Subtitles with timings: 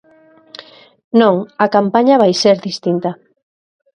[1.19, 3.11] Non, a campaña vai ser distinta.